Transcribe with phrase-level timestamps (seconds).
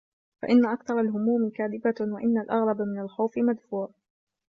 [0.41, 3.89] فَإِنَّ أَكْثَرَ الْهُمُومِ كَاذِبَةٌ وَإِنَّ الْأَغْلَبَ مِنْ الْخَوْفِ مَدْفُوعٌ